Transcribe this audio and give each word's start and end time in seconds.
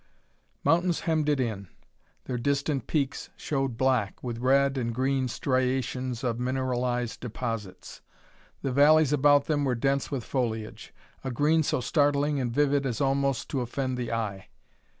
Mountains 0.63 1.01
hemmed 1.01 1.29
it 1.29 1.39
in; 1.39 1.67
their 2.25 2.39
distant 2.39 2.87
peaks 2.87 3.29
showed 3.37 3.77
black, 3.77 4.17
with 4.23 4.39
red 4.39 4.75
and 4.75 4.95
green 4.95 5.27
striations 5.27 6.23
of 6.23 6.39
mineralized 6.39 7.19
deposits. 7.19 8.01
The 8.63 8.71
valleys 8.71 9.13
about 9.13 9.45
them 9.45 9.63
were 9.63 9.75
dense 9.75 10.09
with 10.09 10.23
foliage, 10.23 10.91
a 11.23 11.29
green 11.29 11.61
so 11.61 11.81
startling 11.81 12.39
and 12.39 12.51
vivid 12.51 12.83
as 12.87 12.99
almost 12.99 13.47
to 13.51 13.61
offend 13.61 13.95
the 13.95 14.11
eye. 14.11 14.47